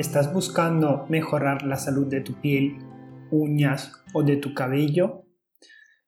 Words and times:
¿Estás 0.00 0.32
buscando 0.32 1.04
mejorar 1.10 1.62
la 1.62 1.76
salud 1.76 2.06
de 2.06 2.22
tu 2.22 2.40
piel, 2.40 2.78
uñas 3.30 3.92
o 4.14 4.22
de 4.22 4.38
tu 4.38 4.54
cabello? 4.54 5.26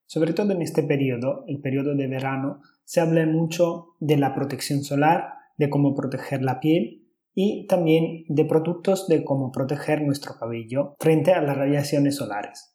Sobre 0.06 0.32
todo 0.32 0.52
en 0.52 0.62
este 0.62 0.82
periodo, 0.82 1.44
el 1.46 1.60
periodo 1.60 1.94
de 1.94 2.06
verano, 2.06 2.62
se 2.86 3.02
habla 3.02 3.26
mucho 3.26 3.88
de 4.00 4.16
la 4.16 4.34
protección 4.34 4.82
solar, 4.82 5.34
de 5.58 5.68
cómo 5.68 5.94
proteger 5.94 6.40
la 6.40 6.58
piel 6.58 7.06
y 7.34 7.66
también 7.66 8.24
de 8.28 8.46
productos 8.46 9.08
de 9.08 9.24
cómo 9.24 9.52
proteger 9.52 10.00
nuestro 10.00 10.38
cabello 10.38 10.96
frente 10.98 11.34
a 11.34 11.42
las 11.42 11.58
radiaciones 11.58 12.16
solares. 12.16 12.74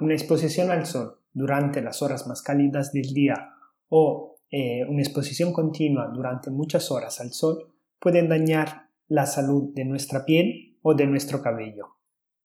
Una 0.00 0.14
exposición 0.14 0.70
al 0.70 0.86
sol 0.86 1.18
durante 1.32 1.82
las 1.82 2.02
horas 2.02 2.28
más 2.28 2.40
cálidas 2.40 2.92
del 2.92 3.12
día 3.14 3.48
o 3.88 4.36
eh, 4.52 4.84
una 4.88 5.02
exposición 5.02 5.52
continua 5.52 6.08
durante 6.14 6.52
muchas 6.52 6.92
horas 6.92 7.20
al 7.20 7.32
sol 7.32 7.74
pueden 7.98 8.28
dañar 8.28 8.89
la 9.10 9.26
salud 9.26 9.74
de 9.74 9.84
nuestra 9.84 10.24
piel 10.24 10.78
o 10.82 10.94
de 10.94 11.06
nuestro 11.06 11.42
cabello. 11.42 11.98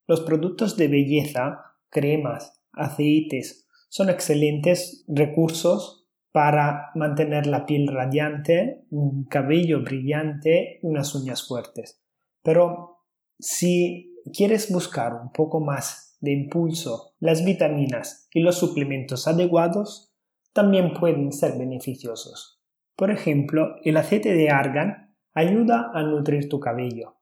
Los 0.07 0.21
productos 0.21 0.75
de 0.75 0.87
belleza, 0.87 1.59
cremas, 1.89 2.61
aceites, 2.73 3.67
son 3.87 4.09
excelentes 4.09 5.05
recursos 5.07 6.07
para 6.31 6.89
mantener 6.95 7.45
la 7.45 7.65
piel 7.65 7.87
radiante, 7.87 8.83
un 8.89 9.25
cabello 9.25 9.83
brillante 9.83 10.79
y 10.81 10.87
unas 10.87 11.13
uñas 11.15 11.47
fuertes. 11.47 12.03
Pero 12.43 13.03
si 13.39 14.15
quieres 14.33 14.71
buscar 14.71 15.13
un 15.13 15.31
poco 15.31 15.59
más 15.59 16.17
de 16.19 16.31
impulso, 16.31 17.13
las 17.19 17.45
vitaminas 17.45 18.27
y 18.33 18.41
los 18.41 18.57
suplementos 18.57 19.27
adecuados 19.27 20.13
también 20.51 20.93
pueden 20.93 21.31
ser 21.31 21.57
beneficiosos. 21.59 22.59
Por 22.95 23.11
ejemplo, 23.11 23.75
el 23.83 23.97
aceite 23.97 24.33
de 24.33 24.49
argán 24.49 25.04
Ayuda 25.37 25.91
a 25.93 26.01
nutrir 26.01 26.47
tu 26.47 26.61
cabello, 26.61 27.17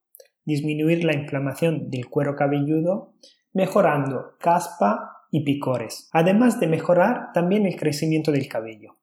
disminuir 0.45 1.03
la 1.03 1.15
inflamación 1.15 1.89
del 1.89 2.09
cuero 2.09 2.35
cabelludo, 2.35 3.15
mejorando 3.53 4.35
caspa 4.39 5.25
y 5.31 5.43
picores, 5.43 6.09
además 6.13 6.59
de 6.59 6.67
mejorar 6.67 7.31
también 7.33 7.65
el 7.65 7.75
crecimiento 7.75 8.31
del 8.31 8.47
cabello. 8.47 8.99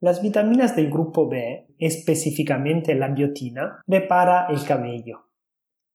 Las 0.00 0.20
vitaminas 0.20 0.76
del 0.76 0.90
grupo 0.90 1.30
B, 1.30 1.66
específicamente 1.78 2.94
la 2.94 3.08
biotina, 3.08 3.80
repara 3.86 4.48
el 4.50 4.62
cabello. 4.64 5.30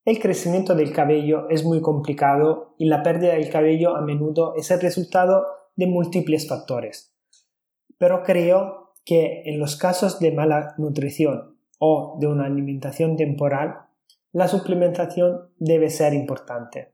El 0.03 0.17
crecimiento 0.17 0.73
del 0.73 0.91
cabello 0.91 1.47
es 1.47 1.63
muy 1.63 1.79
complicado 1.79 2.73
y 2.79 2.85
la 2.85 3.03
pérdida 3.03 3.33
del 3.33 3.51
cabello 3.51 3.95
a 3.95 4.01
menudo 4.01 4.55
es 4.55 4.71
el 4.71 4.81
resultado 4.81 5.45
de 5.75 5.85
múltiples 5.85 6.47
factores. 6.49 7.15
Pero 7.99 8.23
creo 8.23 8.95
que 9.05 9.43
en 9.45 9.59
los 9.59 9.75
casos 9.75 10.19
de 10.19 10.31
mala 10.31 10.73
nutrición 10.79 11.50
o 11.83 12.15
de 12.19 12.27
una 12.27 12.45
alimentación 12.45 13.17
temporal, 13.17 13.87
la 14.33 14.47
suplementación 14.47 15.49
debe 15.57 15.89
ser 15.89 16.13
importante. 16.13 16.93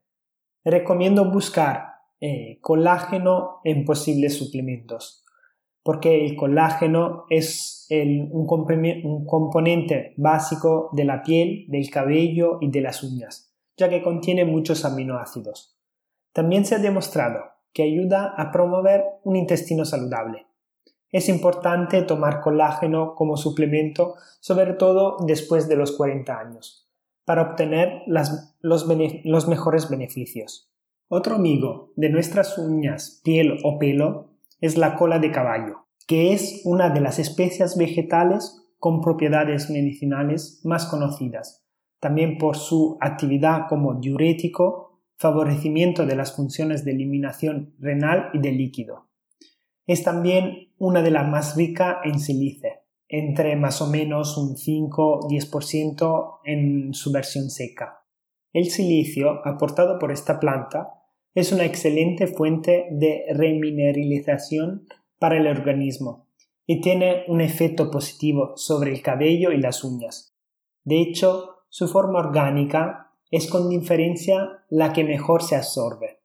Recomiendo 0.63 1.29
buscar 1.29 1.97
eh, 2.21 2.59
colágeno 2.61 3.59
en 3.65 3.83
posibles 3.83 4.37
suplementos, 4.37 5.25
porque 5.83 6.25
el 6.25 6.37
colágeno 6.37 7.25
es 7.29 7.85
un, 7.89 8.47
un 9.03 9.25
componente 9.25 10.13
básico 10.15 10.89
de 10.93 11.03
la 11.03 11.21
piel, 11.21 11.65
del 11.67 11.89
cabello 11.89 12.57
y 12.61 12.71
de 12.71 12.79
las 12.79 13.03
uñas, 13.03 13.53
ya 13.75 13.89
que 13.89 14.01
contiene 14.01 14.45
muchos 14.45 14.85
aminoácidos. 14.85 15.77
También 16.31 16.63
se 16.65 16.75
ha 16.75 16.79
demostrado 16.79 17.41
que 17.73 17.83
ayuda 17.83 18.33
a 18.37 18.53
promover 18.53 19.03
un 19.25 19.35
intestino 19.35 19.83
saludable. 19.83 20.46
Es 21.11 21.29
importante 21.29 22.01
tomar 22.01 22.41
colágeno 22.41 23.15
como 23.15 23.37
suplemento, 23.37 24.15
sobre 24.39 24.73
todo 24.73 25.17
después 25.25 25.69
de 25.69 25.77
los 25.77 25.93
40 25.93 26.37
años, 26.37 26.87
para 27.25 27.43
obtener 27.43 28.03
los, 28.07 28.55
los 28.61 29.47
mejores 29.47 29.89
beneficios. 29.89 30.69
Otro 31.09 31.35
amigo 31.35 31.93
de 31.95 32.09
nuestras 32.09 32.57
uñas, 32.57 33.21
piel 33.23 33.59
o 33.63 33.79
pelo 33.79 34.31
es 34.59 34.77
la 34.77 34.95
cola 34.95 35.19
de 35.19 35.31
caballo, 35.31 35.87
que 36.05 36.33
es 36.33 36.61
una 36.65 36.89
de 36.89 36.99
las 36.99 37.19
especies 37.19 37.77
vegetales 37.77 38.61
con 38.77 39.01
propiedades 39.01 39.69
medicinales 39.69 40.61
más 40.65 40.85
conocidas, 40.85 41.65
también 41.99 42.37
por 42.37 42.57
su 42.57 42.97
actividad 42.99 43.67
como 43.69 43.95
diurético, 43.95 44.99
favorecimiento 45.17 46.05
de 46.05 46.15
las 46.15 46.35
funciones 46.35 46.85
de 46.85 46.91
eliminación 46.91 47.73
renal 47.79 48.29
y 48.33 48.39
de 48.39 48.51
líquido. 48.51 49.06
Es 49.87 50.03
también 50.03 50.73
una 50.77 51.01
de 51.01 51.11
las 51.11 51.27
más 51.27 51.55
ricas 51.55 51.97
en 52.03 52.19
sílice, 52.19 52.81
entre 53.07 53.55
más 53.55 53.81
o 53.81 53.87
menos 53.87 54.37
un 54.37 54.55
5-10% 54.55 56.39
en 56.43 56.93
su 56.93 57.11
versión 57.11 57.49
seca. 57.49 58.03
El 58.53 58.69
silicio 58.69 59.41
aportado 59.45 59.97
por 59.97 60.11
esta 60.11 60.39
planta 60.39 60.89
es 61.33 61.51
una 61.51 61.65
excelente 61.65 62.27
fuente 62.27 62.87
de 62.91 63.23
remineralización 63.33 64.87
para 65.19 65.37
el 65.37 65.47
organismo 65.47 66.27
y 66.65 66.81
tiene 66.81 67.23
un 67.27 67.39
efecto 67.39 67.89
positivo 67.89 68.57
sobre 68.57 68.91
el 68.91 69.01
cabello 69.01 69.51
y 69.51 69.57
las 69.57 69.83
uñas. 69.83 70.35
De 70.83 71.01
hecho, 71.01 71.63
su 71.69 71.87
forma 71.87 72.19
orgánica 72.19 73.13
es 73.31 73.49
con 73.49 73.69
diferencia 73.69 74.65
la 74.69 74.91
que 74.91 75.03
mejor 75.03 75.43
se 75.43 75.55
absorbe. 75.55 76.16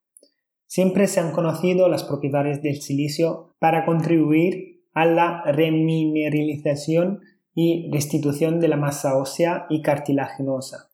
Siempre 0.72 1.06
se 1.06 1.20
han 1.20 1.32
conocido 1.32 1.90
las 1.90 2.02
propiedades 2.02 2.62
del 2.62 2.80
silicio 2.80 3.54
para 3.58 3.84
contribuir 3.84 4.86
a 4.94 5.04
la 5.04 5.42
remineralización 5.44 7.20
y 7.54 7.90
restitución 7.92 8.58
de 8.58 8.68
la 8.68 8.78
masa 8.78 9.18
ósea 9.18 9.66
y 9.68 9.82
cartilaginosa. 9.82 10.88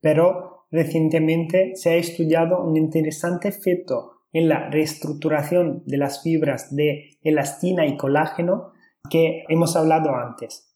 Pero 0.00 0.64
recientemente 0.70 1.72
se 1.74 1.90
ha 1.90 1.96
estudiado 1.96 2.64
un 2.64 2.78
interesante 2.78 3.48
efecto 3.48 4.22
en 4.32 4.48
la 4.48 4.70
reestructuración 4.70 5.82
de 5.84 5.98
las 5.98 6.22
fibras 6.22 6.74
de 6.74 7.18
elastina 7.20 7.84
y 7.86 7.98
colágeno 7.98 8.72
que 9.10 9.44
hemos 9.50 9.76
hablado 9.76 10.14
antes. 10.14 10.74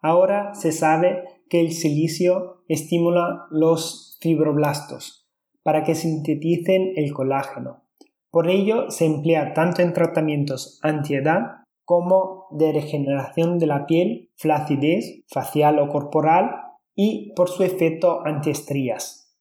Ahora 0.00 0.54
se 0.54 0.72
sabe 0.72 1.24
que 1.50 1.60
el 1.60 1.72
silicio 1.72 2.64
estimula 2.68 3.48
los 3.50 4.16
fibroblastos, 4.22 5.23
para 5.64 5.82
que 5.82 5.96
sinteticen 5.96 6.92
el 6.94 7.12
colágeno. 7.12 7.82
Por 8.30 8.48
ello 8.48 8.90
se 8.90 9.06
emplea 9.06 9.54
tanto 9.54 9.82
en 9.82 9.92
tratamientos 9.92 10.78
antiedad 10.82 11.64
como 11.84 12.46
de 12.50 12.72
regeneración 12.72 13.58
de 13.58 13.66
la 13.66 13.86
piel, 13.86 14.30
flacidez 14.36 15.24
facial 15.28 15.78
o 15.78 15.88
corporal 15.88 16.50
y 16.94 17.32
por 17.34 17.48
su 17.48 17.64
efecto 17.64 18.24
antiestrías. 18.24 19.36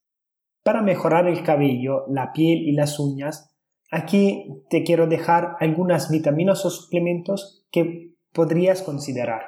Para 0.64 0.82
mejorar 0.82 1.28
el 1.28 1.44
cabello, 1.44 2.06
la 2.08 2.32
piel 2.32 2.60
y 2.60 2.72
las 2.72 3.00
uñas, 3.00 3.54
aquí 3.92 4.64
te 4.70 4.84
quiero 4.84 5.08
dejar 5.08 5.56
algunas 5.60 6.10
vitaminas 6.10 6.66
o 6.66 6.70
suplementos 6.70 7.66
que 7.72 8.14
podrías 8.32 8.82
considerar. 8.82 9.42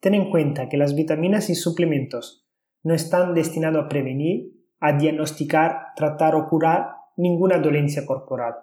Ten 0.00 0.14
en 0.14 0.30
cuenta 0.30 0.68
que 0.68 0.76
las 0.76 0.94
vitaminas 0.94 1.50
y 1.50 1.54
suplementos 1.54 2.46
no 2.84 2.94
están 2.94 3.34
destinados 3.34 3.84
a 3.84 3.88
prevenir 3.88 4.61
a 4.82 4.92
diagnosticar, 4.92 5.94
tratar 5.94 6.34
o 6.34 6.48
curar 6.48 6.96
ninguna 7.16 7.58
dolencia 7.58 8.04
corporal. 8.04 8.56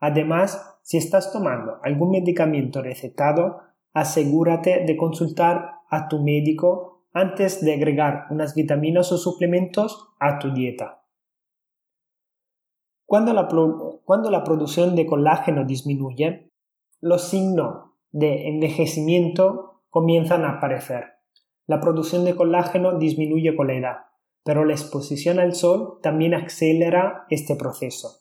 Además, 0.00 0.78
si 0.82 0.98
estás 0.98 1.32
tomando 1.32 1.78
algún 1.84 2.10
medicamento 2.10 2.82
recetado, 2.82 3.60
asegúrate 3.92 4.84
de 4.84 4.96
consultar 4.96 5.74
a 5.88 6.08
tu 6.08 6.22
médico 6.22 7.04
antes 7.12 7.64
de 7.64 7.74
agregar 7.74 8.26
unas 8.30 8.56
vitaminas 8.56 9.12
o 9.12 9.16
suplementos 9.16 10.08
a 10.18 10.40
tu 10.40 10.52
dieta. 10.52 11.04
Cuando 13.06 13.32
la, 13.32 13.46
cuando 14.04 14.30
la 14.30 14.42
producción 14.42 14.96
de 14.96 15.06
colágeno 15.06 15.64
disminuye, 15.64 16.50
los 17.00 17.28
signos 17.28 17.92
de 18.10 18.48
envejecimiento 18.48 19.82
comienzan 19.88 20.44
a 20.44 20.56
aparecer. 20.56 21.04
La 21.66 21.80
producción 21.80 22.24
de 22.24 22.34
colágeno 22.34 22.98
disminuye 22.98 23.54
con 23.54 23.68
la 23.68 23.74
edad 23.74 24.09
pero 24.44 24.64
la 24.64 24.72
exposición 24.72 25.38
al 25.38 25.54
sol 25.54 25.98
también 26.02 26.34
acelera 26.34 27.26
este 27.30 27.56
proceso. 27.56 28.20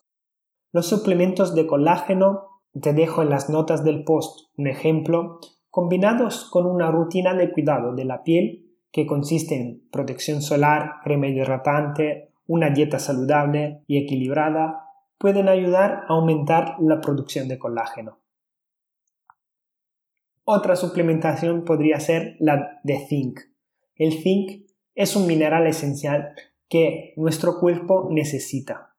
Los 0.72 0.88
suplementos 0.88 1.56
de 1.56 1.66
colágeno, 1.66 2.62
te 2.82 2.94
dejo 2.94 3.24
en 3.24 3.30
las 3.30 3.50
notas 3.50 3.84
del 3.84 4.04
post 4.04 4.50
un 4.56 4.68
ejemplo, 4.68 5.40
combinados 5.70 6.46
con 6.50 6.66
una 6.66 6.92
rutina 6.92 7.34
de 7.34 7.52
cuidado 7.52 7.96
de 7.96 8.06
la 8.06 8.24
piel 8.24 8.70
que 8.92 9.06
consiste 9.06 9.56
en 9.56 9.88
protección 9.92 10.42
solar, 10.42 10.96
crema 11.04 11.28
hidratante, 11.28 12.34
una 12.48 12.70
dieta 12.70 13.00
saludable 13.00 13.84
y 13.88 13.98
equilibrada, 13.98 14.86
pueden 15.18 15.48
ayudar 15.48 16.06
a 16.08 16.14
aumentar 16.14 16.76
la 16.80 17.02
producción 17.02 17.48
de 17.48 17.60
colágeno. 17.60 18.20
Otra 20.44 20.76
suplementación 20.76 21.64
podría 21.64 22.00
ser 22.00 22.36
la 22.40 22.80
de 22.84 23.06
zinc. 23.08 23.40
El 23.96 24.14
zinc 24.14 24.69
es 25.00 25.16
un 25.16 25.28
mineral 25.28 25.66
esencial 25.66 26.34
que 26.68 27.14
nuestro 27.16 27.58
cuerpo 27.62 28.10
necesita. 28.12 28.98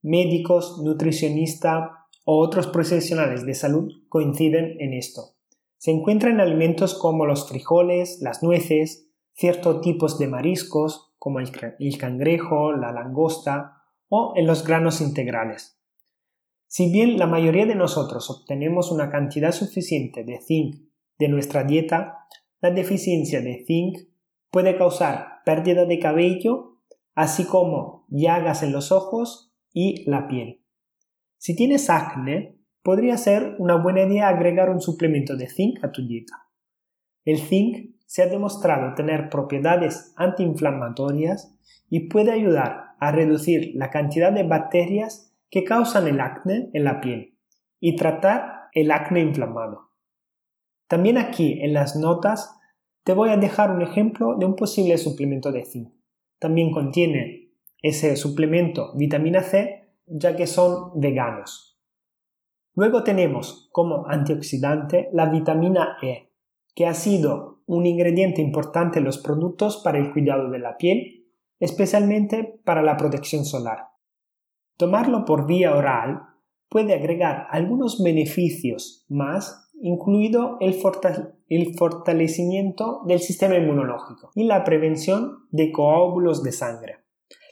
Médicos, 0.00 0.80
nutricionistas 0.82 1.90
o 2.24 2.38
otros 2.38 2.66
profesionales 2.66 3.44
de 3.44 3.52
salud 3.52 3.92
coinciden 4.08 4.80
en 4.80 4.94
esto. 4.94 5.34
Se 5.76 5.90
encuentra 5.90 6.30
en 6.30 6.40
alimentos 6.40 6.94
como 6.94 7.26
los 7.26 7.46
frijoles, 7.46 8.22
las 8.22 8.42
nueces, 8.42 9.10
ciertos 9.34 9.82
tipos 9.82 10.18
de 10.18 10.28
mariscos, 10.28 11.12
como 11.18 11.40
el, 11.40 11.50
cangrejo, 11.98 12.72
la 12.72 12.90
langosta 12.90 13.82
o 14.08 14.32
en 14.34 14.46
los 14.46 14.66
granos 14.66 15.02
integrales. 15.02 15.78
Si 16.68 16.90
bien 16.90 17.18
la 17.18 17.26
mayoría 17.26 17.66
de 17.66 17.74
nosotros 17.74 18.30
obtenemos 18.30 18.90
una 18.90 19.10
cantidad 19.10 19.52
suficiente 19.52 20.24
de 20.24 20.40
zinc 20.40 20.76
de 21.18 21.28
nuestra 21.28 21.64
dieta, 21.64 22.26
la 22.62 22.70
deficiencia 22.70 23.42
de 23.42 23.62
zinc 23.66 24.11
puede 24.52 24.76
causar 24.76 25.40
pérdida 25.44 25.86
de 25.86 25.98
cabello, 25.98 26.78
así 27.14 27.46
como 27.46 28.06
llagas 28.08 28.62
en 28.62 28.72
los 28.72 28.92
ojos 28.92 29.52
y 29.72 30.08
la 30.08 30.28
piel. 30.28 30.62
Si 31.38 31.56
tienes 31.56 31.90
acne, 31.90 32.58
podría 32.82 33.16
ser 33.16 33.56
una 33.58 33.76
buena 33.76 34.02
idea 34.02 34.28
agregar 34.28 34.70
un 34.70 34.80
suplemento 34.80 35.36
de 35.36 35.48
zinc 35.48 35.82
a 35.82 35.90
tu 35.90 36.06
dieta. 36.06 36.48
El 37.24 37.38
zinc 37.38 37.96
se 38.06 38.22
ha 38.22 38.26
demostrado 38.26 38.94
tener 38.94 39.30
propiedades 39.30 40.12
antiinflamatorias 40.16 41.56
y 41.88 42.08
puede 42.08 42.32
ayudar 42.32 42.94
a 43.00 43.10
reducir 43.10 43.72
la 43.74 43.90
cantidad 43.90 44.32
de 44.32 44.42
bacterias 44.42 45.34
que 45.50 45.64
causan 45.64 46.06
el 46.08 46.20
acné 46.20 46.68
en 46.74 46.84
la 46.84 47.00
piel 47.00 47.38
y 47.80 47.96
tratar 47.96 48.68
el 48.72 48.90
acné 48.90 49.20
inflamado. 49.20 49.90
También 50.88 51.16
aquí 51.16 51.58
en 51.62 51.72
las 51.72 51.96
notas 51.96 52.58
te 53.04 53.14
voy 53.14 53.30
a 53.30 53.36
dejar 53.36 53.70
un 53.70 53.82
ejemplo 53.82 54.36
de 54.38 54.46
un 54.46 54.56
posible 54.56 54.96
suplemento 54.98 55.50
de 55.52 55.64
zinc. 55.64 55.92
También 56.38 56.70
contiene 56.70 57.52
ese 57.80 58.16
suplemento 58.16 58.92
vitamina 58.94 59.42
C 59.42 59.82
ya 60.06 60.36
que 60.36 60.46
son 60.46 61.00
veganos. 61.00 61.80
Luego 62.74 63.02
tenemos 63.02 63.68
como 63.72 64.06
antioxidante 64.06 65.08
la 65.12 65.26
vitamina 65.26 65.96
E, 66.02 66.32
que 66.74 66.86
ha 66.86 66.94
sido 66.94 67.62
un 67.66 67.86
ingrediente 67.86 68.40
importante 68.40 68.98
en 68.98 69.04
los 69.04 69.18
productos 69.18 69.78
para 69.78 69.98
el 69.98 70.12
cuidado 70.12 70.50
de 70.50 70.58
la 70.58 70.76
piel, 70.76 71.26
especialmente 71.60 72.60
para 72.64 72.82
la 72.82 72.96
protección 72.96 73.44
solar. 73.44 73.88
Tomarlo 74.76 75.24
por 75.24 75.46
vía 75.46 75.76
oral 75.76 76.22
puede 76.68 76.94
agregar 76.94 77.46
algunos 77.50 78.02
beneficios 78.02 79.04
más, 79.08 79.70
incluido 79.82 80.56
el, 80.60 80.74
fortalecimiento 81.74 83.02
del 83.04 83.18
sistema 83.18 83.56
inmunológico 83.56 84.30
y 84.34 84.44
la 84.44 84.64
prevención 84.64 85.46
de 85.50 85.72
coágulos 85.72 86.42
de 86.42 86.52
sangre. 86.52 86.98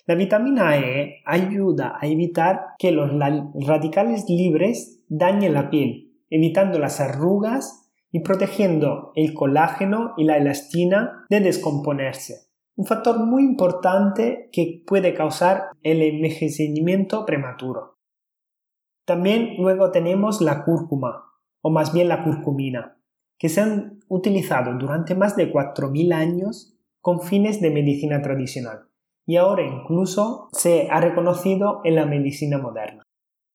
La 0.07 0.15
vitamina 0.15 0.79
E 0.79 1.23
ayuda 1.27 1.99
a 2.01 2.07
evitar 2.07 2.61
que 2.79 2.93
los 2.93 3.11
radicales 3.67 4.25
libres 4.29 5.05
dañen 5.09 5.55
la 5.55 5.71
piel, 5.71 6.13
evitando 6.31 6.79
las 6.79 7.01
arrugas 7.01 7.93
y 8.13 8.21
protegiendo 8.21 9.13
el 9.15 9.35
colágeno 9.35 10.15
y 10.17 10.25
la 10.25 10.37
elastina 10.37 11.27
de 11.29 11.41
descomponerse. 11.41 12.49
Un 12.77 12.87
factor 12.87 13.19
muy 13.25 13.43
importante 13.43 14.49
que 14.53 14.83
puede 14.87 15.15
causar 15.15 15.71
el 15.83 16.01
envejecimiento 16.03 17.27
prematuro. 17.27 17.99
También 19.05 19.57
luego 19.59 19.91
tenemos 19.91 20.41
la 20.41 20.65
cúrcuma, 20.65 21.30
o 21.63 21.71
más 21.71 21.93
bien 21.93 22.09
la 22.09 22.25
curcumina, 22.25 22.99
que 23.39 23.49
se 23.49 23.61
han 23.61 24.01
utilizado 24.09 24.77
durante 24.79 25.15
más 25.15 25.37
de 25.37 25.53
4.000 25.53 26.13
años 26.13 26.77
con 27.01 27.21
fines 27.21 27.61
de 27.61 27.71
medicina 27.71 28.21
tradicional 28.23 28.91
y 29.31 29.37
ahora 29.37 29.63
incluso 29.63 30.49
se 30.51 30.89
ha 30.91 31.01
reconocido 31.01 31.83
en 31.85 31.95
la 31.95 32.05
medicina 32.05 32.59
moderna. 32.59 33.05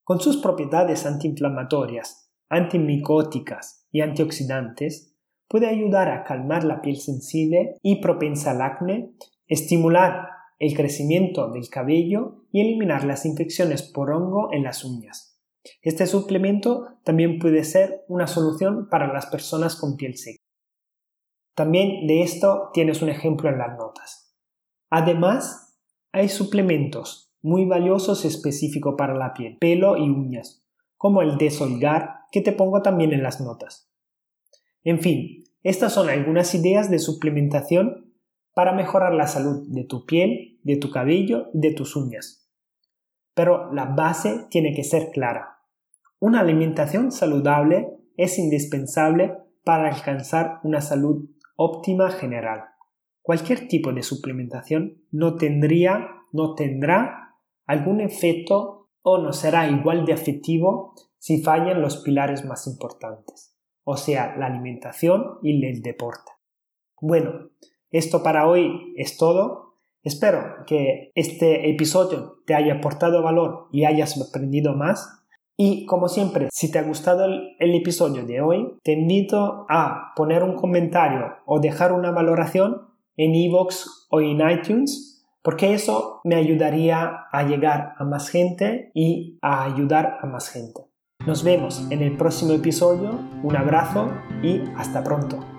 Con 0.05 0.21
sus 0.21 0.37
propiedades 0.37 1.05
antiinflamatorias, 1.05 2.31
antimicóticas 2.49 3.85
y 3.91 3.99
antioxidantes, 3.99 5.15
puede 5.49 5.67
ayudar 5.67 6.09
a 6.09 6.23
calmar 6.23 6.63
la 6.63 6.81
piel 6.81 6.95
sensible 6.97 7.75
y 7.81 8.01
propensa 8.01 8.51
al 8.51 8.61
acné, 8.61 9.11
estimular 9.47 10.29
el 10.59 10.73
crecimiento 10.75 11.51
del 11.51 11.69
cabello 11.69 12.45
y 12.51 12.61
eliminar 12.61 13.03
las 13.03 13.25
infecciones 13.25 13.83
por 13.83 14.11
hongo 14.11 14.53
en 14.53 14.63
las 14.63 14.85
uñas. 14.85 15.34
Este 15.81 16.07
suplemento 16.07 16.87
también 17.03 17.39
puede 17.39 17.63
ser 17.63 18.03
una 18.07 18.27
solución 18.27 18.87
para 18.89 19.11
las 19.11 19.25
personas 19.27 19.75
con 19.75 19.97
piel 19.97 20.17
seca. 20.17 20.41
También 21.55 22.05
de 22.05 22.21
esto 22.21 22.69
tienes 22.73 23.01
un 23.01 23.09
ejemplo 23.09 23.49
en 23.49 23.57
las 23.57 23.77
notas. 23.77 24.35
Además, 24.89 25.79
hay 26.11 26.29
suplementos 26.29 27.33
muy 27.41 27.65
valiosos 27.65 28.25
específicos 28.25 28.95
para 28.97 29.15
la 29.15 29.33
piel, 29.33 29.57
pelo 29.59 29.97
y 29.97 30.09
uñas, 30.09 30.65
como 30.97 31.21
el 31.21 31.37
desolgar 31.37 32.21
que 32.31 32.41
te 32.41 32.51
pongo 32.51 32.81
también 32.81 33.13
en 33.13 33.23
las 33.23 33.39
notas. 33.39 33.91
En 34.83 34.99
fin, 34.99 35.43
estas 35.63 35.93
son 35.93 36.09
algunas 36.09 36.53
ideas 36.55 36.89
de 36.89 36.99
suplementación 36.99 38.13
para 38.53 38.73
mejorar 38.73 39.13
la 39.13 39.27
salud 39.27 39.67
de 39.67 39.83
tu 39.83 40.05
piel, 40.05 40.59
de 40.63 40.77
tu 40.77 40.89
cabello 40.89 41.47
y 41.53 41.59
de 41.59 41.73
tus 41.73 41.95
uñas. 41.95 42.49
Pero 43.33 43.71
la 43.73 43.85
base 43.85 44.47
tiene 44.49 44.73
que 44.73 44.83
ser 44.83 45.11
clara. 45.11 45.54
Una 46.19 46.39
alimentación 46.39 47.11
saludable 47.11 47.89
es 48.17 48.39
indispensable 48.39 49.35
para 49.63 49.93
alcanzar 49.93 50.59
una 50.63 50.81
salud 50.81 51.29
óptima 51.55 52.09
general. 52.11 52.65
Cualquier 53.21 53.67
tipo 53.67 53.91
de 53.91 54.03
suplementación 54.03 55.01
no 55.11 55.35
tendría, 55.35 56.07
no 56.31 56.55
tendrá 56.55 57.35
algún 57.65 58.01
efecto 58.01 58.89
o 59.01 59.17
no 59.17 59.33
será 59.33 59.67
igual 59.67 60.05
de 60.05 60.13
efectivo 60.13 60.93
si 61.17 61.41
fallan 61.41 61.81
los 61.81 61.97
pilares 61.97 62.45
más 62.45 62.67
importantes, 62.67 63.55
o 63.83 63.97
sea, 63.97 64.35
la 64.37 64.45
alimentación 64.45 65.39
y 65.41 65.65
el 65.65 65.81
deporte. 65.81 66.31
Bueno, 67.01 67.49
esto 67.89 68.21
para 68.23 68.47
hoy 68.47 68.93
es 68.95 69.17
todo. 69.17 69.75
Espero 70.03 70.65
que 70.67 71.11
este 71.15 71.69
episodio 71.69 72.43
te 72.45 72.53
haya 72.53 72.75
aportado 72.75 73.23
valor 73.23 73.69
y 73.71 73.85
hayas 73.85 74.21
aprendido 74.21 74.75
más. 74.75 75.24
Y 75.57 75.85
como 75.85 76.09
siempre, 76.09 76.49
si 76.51 76.71
te 76.71 76.79
ha 76.79 76.83
gustado 76.83 77.25
el, 77.25 77.75
episodio 77.75 78.25
de 78.25 78.41
hoy, 78.41 78.77
te 78.83 78.93
invito 78.93 79.65
a 79.69 80.11
poner 80.15 80.43
un 80.43 80.55
comentario 80.55 81.37
o 81.45 81.59
dejar 81.59 81.93
una 81.93 82.11
valoración 82.11 82.81
en 83.15 83.35
iVoox 83.35 84.07
o 84.09 84.19
en 84.19 84.41
iTunes, 84.49 85.25
porque 85.41 85.73
eso 85.73 86.19
me 86.23 86.35
ayudaría 86.35 87.27
a 87.31 87.43
llegar 87.43 87.93
a 87.97 88.03
más 88.03 88.29
gente 88.29 88.91
y 88.93 89.37
a 89.41 89.63
ayudar 89.63 90.17
a 90.21 90.25
más 90.25 90.49
gente. 90.49 90.81
Nos 91.25 91.43
vemos 91.43 91.87
en 91.89 92.01
el 92.01 92.17
próximo 92.17 92.53
episodio, 92.53 93.17
un 93.41 93.55
abrazo 93.55 94.11
y 94.43 94.61
hasta 94.75 95.03
pronto. 95.03 95.54